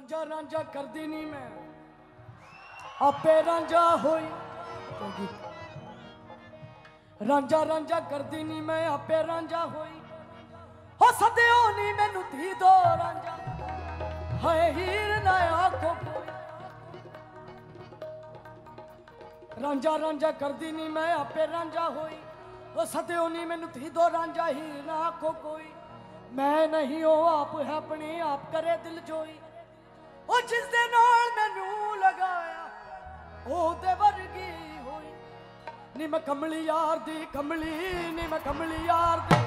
ਰਾਂਝਾ 0.00 0.24
ਰਾਂਝਾ 0.26 0.62
ਕਰਦੀ 0.74 1.06
ਨਹੀਂ 1.06 1.26
ਮੈਂ। 1.26 1.48
ਆਪੇ 3.02 3.32
ਰਾਂਝਾ 3.44 3.80
ਹੋਈ 3.96 4.28
ਰਾਂਝਾ 7.20 7.64
ਰਾਂਝਾ 7.66 7.98
ਕਰਦੀ 8.00 8.42
ਨਹੀਂ 8.42 8.62
ਮੈਂ, 8.62 8.86
ਆਪੇ 8.88 9.22
ਰਾਂਝਾ 9.26 9.64
ਹੋਈ 9.66 10.00
ਹੋ 11.00 11.10
ਸਦਿਓ 11.12 11.58
ਨਹੀਂ 11.70 11.92
ਮੈਨੂੰ 11.94 12.22
ਧੀ 12.30 12.52
ਦੋ 12.54 12.70
ਰਾਂਝਾ। 12.98 13.36
ਹਾਏ 14.44 14.72
ਹੀਰ 14.72 15.22
ਨਾ 15.24 15.34
ਆਖੋ 15.56 15.94
ਰਾਂਝਾ 19.62 19.98
ਰਾਂਝਾ 19.98 20.30
ਕਰਦੀ 20.32 20.72
ਨਹੀਂ 20.72 20.88
ਮੈਂ, 20.90 21.12
ਆਪੇ 21.14 21.46
ਰਾਂਝਾ 21.46 21.88
ਹੋਈ। 21.90 22.16
ਉਹ 22.76 22.84
ਸਦਿਓ 22.86 23.28
ਨਹੀਂ 23.28 23.46
ਮੈਨੂੰ 23.46 23.70
ਧੀ 23.70 23.88
ਦੋ 23.90 24.10
ਰਾਂਝਾ, 24.12 24.48
ਹੀਰ 24.48 24.82
ਨਾ 24.84 24.98
ਆਖੋ 25.06 25.32
ਕੋਈ। 25.42 25.70
ਮੈਂ 26.32 26.66
ਨਹੀਂ, 26.68 27.04
ਉਹ 27.04 27.28
ਆਪ 27.28 27.60
ਹੈ 27.60 27.72
ਆਪਣੀ, 27.74 28.18
ਆਪ 28.22 28.50
ਕਰੇ 28.52 28.76
ਦਿਲ 28.84 29.00
ਜੋਈ। 29.00 29.38
ਉਹ 30.30 30.40
ਜਿਸ 30.40 30.66
ਦੇ 30.66 30.86
ਨਾਲ 30.90 31.30
ਮੈਨੂੰ 31.36 31.96
ਲਗਾਇਆ, 31.98 32.68
ਉਹ 33.46 33.74
ਤੇ 33.74 33.94
ਵਰਗੀ 33.94 34.50
ਹੋਈ। 34.78 35.12
ਨੀ 35.96 36.06
ਮੈਂ 36.06 36.20
ਕਮਲੀ 36.20 36.64
ਯਾਰ 36.64 36.98
ਦੀ 36.98 37.26
ਕਮਲੀ, 37.32 37.74
ਨੀ 38.12 38.26
ਮੈਂ 38.26 38.38
ਕਮਲੀ 38.40 38.84
ਯਾਰ 38.86 39.18
ਦੀ 39.18 39.39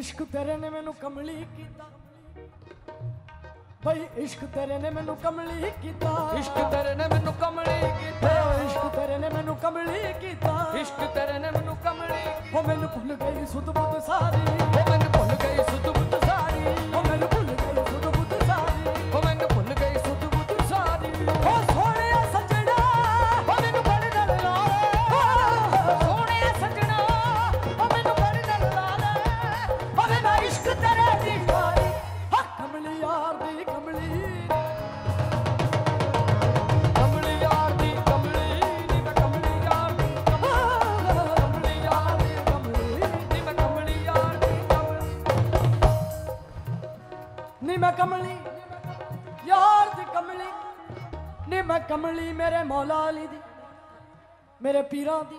ਇਸ਼ਕ 0.00 0.22
ਤੇਰੇ 0.22 0.56
ਨੇ 0.56 0.68
ਮੈਨੂੰ 0.70 0.92
ਕਮਲੀ 0.94 1.34
ਕੀਤਾ। 1.56 1.84
ਬਈ 3.84 4.06
ਇਸ਼ਕ 4.16 4.44
ਤੇਰੇ 4.44 4.78
ਨੇ 4.78 4.90
ਮੈਨੂੰ 4.90 5.16
ਕਮਲੀ 5.16 5.70
ਕੀਤਾ। 5.82 6.12
ਇਸ਼ਕ 6.38 6.54
ਤੇਰੇ 6.70 6.94
ਨੇ 6.94 7.08
ਮੈਨੂੰ 7.08 7.34
ਕਮਲੀ 7.34 7.76
ਕੀਤਾ। 7.98 8.30
ਇਸ਼ਕ 8.64 8.86
ਤੇਰੇ 8.96 9.18
ਨੇ 9.18 9.28
ਮੈਨੂੰ 9.28 9.56
ਕਮਲੀ 9.56 10.12
ਕੀਤਾ। 10.20 10.54
ਇਸ਼ਕ 10.80 11.04
ਤੇਰੇ 11.14 11.38
ਨੇ 11.38 11.50
ਮੈਨੂੰ 11.50 11.76
ਕਮਲੀ 11.84 12.22
ਉਹ 12.54 12.62
ਮੈਨੂੰ 12.62 12.88
ਭੁੱਲ 12.88 13.14
ਗਈ 13.14 13.46
ਸੁਧ 13.46 13.70
ਬੁੱਧ 13.70 13.98
ਸਾਰੀ। 14.02 14.89
ਕਮਲੀ 32.80 33.00
ਯਾਰ 33.00 33.34
ਦੀ 33.36 33.64
ਕਮਲੀ 33.64 34.46
ਕਮਲੀ 36.96 37.32
ਯਾਰ 37.40 37.72
ਦੀ 37.72 37.90
ਕਮਲੀ 38.06 38.44
ਨੀ 38.90 39.00
ਮੈਂ 39.00 39.12
ਕਮਲੀ 39.14 39.52
ਯਾਰ 39.64 39.90
ਦੀ 39.90 40.06
ਕਮਲੀ 41.26 41.74
ਯਾਰ 41.84 42.16
ਦੀ 42.18 42.32
ਕਮਲੀ 42.46 42.96
ਨੀ 43.32 43.40
ਮੈਂ 43.42 43.54
ਕਮਲੀ 43.54 44.04
ਯਾਰ 44.04 44.36
ਦੀ 44.36 44.54
ਕਮਲੀ 44.70 45.12
ਨੀ 47.62 47.76
ਮੈਂ 47.76 47.92
ਕਮਲੀ 47.92 48.36
ਯਾਰ 49.46 49.94
ਦੀ 49.96 50.04
ਕਮਲੀ 50.14 50.48
ਨੀ 51.48 51.62
ਮੈਂ 51.62 51.80
ਕਮਲੀ 51.80 52.32
ਮੇਰੇ 52.32 52.62
ਮੌਲਾ 52.64 53.08
ਅਲੀ 53.08 53.26
ਦੀ, 53.26 53.40
ਮੇਰੇ 54.60 54.82
ਪੀਰਾਂ 54.90 55.22
ਦੀ, 55.24 55.38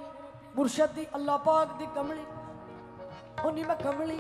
ਮੁਰਸ਼ਦ 0.56 0.94
ਦੀ 0.96 1.08
ਅੱਲਾ 1.16 1.38
ਪਾਕ 1.38 1.78
ਦੀ 1.80 1.88
ਕਮਲੀ 1.96 2.26
ਉਹ 3.46 3.52
ਨੀ 3.52 3.64
ਮੈਂ 3.64 3.76
ਕਮਲੀ। 3.76 4.20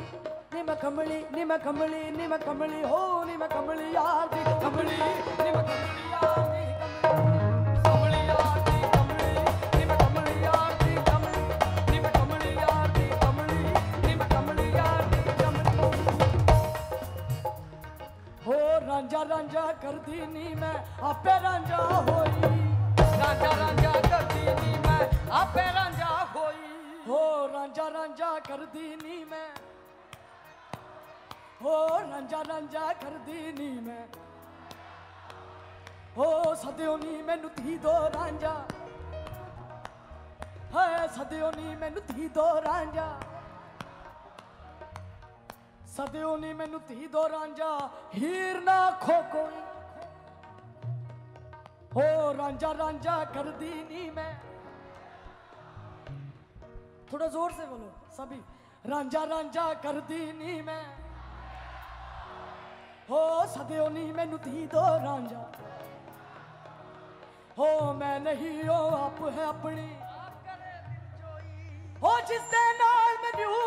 ਨੀ 0.52 0.62
ਮੈਂ 0.64 0.76
ਕਮਲੀ 0.76 1.26
ਨੀ 1.32 1.44
ਮੈਂ 1.44 1.58
ਕਮਲੀ 1.60 2.12
ਨੀ 2.12 2.28
ਮੈਂ 2.28 2.38
ਕਮਲੀ 2.40 2.84
ਹੋ 2.84 3.24
ਨੀ 3.26 3.38
ਮੈਂ 3.38 3.48
ਕਮਲੀ 3.50 3.92
ਯਾਰ 3.92 4.28
ਦੀ 4.28 4.44
ਕਮਲੀ 4.62 4.98
ਨੀ 5.44 5.52
ਮੈਂ 5.52 5.64
ਕਮਲੀ 5.64 6.10
ਯਾਰ 6.12 6.50
ਦੀ 6.50 6.66
ਕਮਲੀ 7.04 7.46
ਕਮਲੀ 7.84 8.26
ਯਾਰ 8.28 8.60
ਦੀ 8.60 8.86
ਕਮਲੀ 8.94 9.34
ਨੀ 9.78 9.86
ਮੈਂ 9.86 9.98
ਕਮਲੀ 9.98 10.44
ਯਾਰ 10.44 10.74
ਦੀ 10.84 10.96
ਕਮਲੀ 11.06 11.92
ਨੀ 11.92 12.00
ਮੈਂ 12.00 12.12
ਕਮਲੀ 12.12 12.54
ਯਾਰ 12.56 12.88
ਦੀ 12.88 13.10
ਕਮਲੀ 13.22 13.64
ਨੀ 14.08 14.16
ਮੈਂ 14.16 14.28
ਕਮਲੀ 14.28 14.70
ਯਾਰ 14.72 15.02
ਦੀ 15.04 15.22
ਕਮਲੀ 15.44 15.88
ਹੋ 18.48 18.60
ਰਾਂਝਾ 18.88 19.26
ਰਾਂਝਾ 19.30 19.66
ਕਰਦੀ 19.82 20.26
ਨੀ 20.26 20.54
ਮੈਂ, 20.56 20.74
ਆਪੇ 21.04 21.40
ਰਾਂਝਾ 21.44 21.78
ਹੋਈ। 21.78 22.52
ਰਾਂਝਾ 23.20 23.52
ਰਾਂਝਾ 23.58 23.92
ਕਰਦੀ 24.10 24.46
ਨੀ 24.62 24.78
ਮੈਂ, 24.88 25.08
ਆਪੇ 25.32 25.64
ਰਾਂਝਾ 25.74 26.28
ਹੋਈ। 26.36 27.10
ਹੋ 27.10 27.50
ਰਾਂਝਾ 27.54 27.90
ਰਾਂਝਾ 27.92 28.40
ਕਰਦੀ 28.40 28.96
ਨੀ 29.04 29.24
ਮੈਂ। 29.24 29.48
ਹੋ 31.64 32.00
ਨੰਜਾ 32.00 32.44
ਨੰਜਾ 32.44 32.94
ਕਰਦੀ 32.94 33.52
ਨੀ 33.52 33.70
ਮੈਂ। 33.80 34.08
ਹੋ 36.18 36.56
ਸਦਿਓ 36.56 36.98
ਨੀ 36.98 37.22
ਮੈਨੂੰ 37.22 37.50
ਧੀ 37.50 37.78
ਦੋ 37.78 37.92
ਰਾਂਝਾ। 37.92 38.66
ਹਾਏ 40.76 41.08
ਸਦਿਓ 41.08 41.52
ਨੀ 41.52 41.76
ਮੈਨੂੰ 41.76 42.02
ਧੀ 42.16 42.28
ਦੋ 42.28 42.62
ਰਾਂਝਾ। 42.62 43.20
ਸਦਿਓ 45.88 46.38
ਨੀ 46.38 46.54
ਮੈਨੂੰ 46.54 46.82
ਧੀ 46.88 47.08
ਦੋ 47.08 47.30
ਰਾਂਝਾ, 47.30 47.90
ਹੀਰ 48.16 48.60
ਨਾ 48.62 48.92
ਖੋ 48.92 49.22
ਕੋਈ। 49.32 49.62
ਹੋ 51.96 52.34
ਰਾਂਝਾ 52.38 52.74
ਰਾਂਝਾ 52.74 53.26
ਕਰਦੀ 53.26 53.74
ਨੀ 53.90 54.10
ਮੈਂ। 54.10 54.34
ਥੋੜਾ 57.12 57.28
ਜ਼ੋਰ 57.28 57.52
ਸੇ 57.52 57.66
ਬੋਲੋ 57.66 57.92
ਸਭੀ 58.18 58.42
ਰਾਂਝਾ 58.90 59.28
ਰਾਂਝਾ 59.28 59.74
ਕਰਦੀ 59.74 60.32
ਨੀ 60.32 60.62
ਮੈਂ। 60.62 60.84
ਹੋ 63.10 63.46
ਸਦਿਓ 63.46 63.90
ਨਹੀਂ 63.90 64.14
ਮੈਨੂੰ 64.14 64.40
ਧੀ 64.44 64.68
ਦੋ 64.68 64.82
ਰਾਂਝਾ। 64.82 65.52
ਹੋ 67.60 67.94
ਮੈਂ 67.94 68.20
ਨਹੀਂ 68.20 68.70
ਉਹ 68.70 69.06
ਆਪ 69.06 69.40
ਹੈ 69.40 69.44
ਆਪਣੀ। 69.44 69.96
ਹੋ 72.04 72.20
ਜਿਸ 72.20 72.42
ਦੇ 72.42 72.62
ਨਾਲ 72.80 73.18
ਮੈਨੂੰ 73.24 73.61